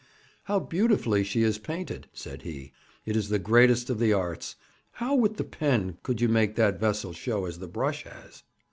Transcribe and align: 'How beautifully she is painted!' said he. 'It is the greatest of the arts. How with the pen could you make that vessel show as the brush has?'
'How 0.45 0.59
beautifully 0.59 1.23
she 1.23 1.43
is 1.43 1.59
painted!' 1.59 2.07
said 2.11 2.41
he. 2.41 2.71
'It 3.05 3.15
is 3.15 3.29
the 3.29 3.37
greatest 3.37 3.87
of 3.91 3.99
the 3.99 4.11
arts. 4.13 4.55
How 4.93 5.13
with 5.13 5.37
the 5.37 5.43
pen 5.43 5.99
could 6.01 6.19
you 6.19 6.27
make 6.27 6.55
that 6.55 6.79
vessel 6.79 7.13
show 7.13 7.45
as 7.45 7.59
the 7.59 7.67
brush 7.67 8.05
has?' 8.05 8.41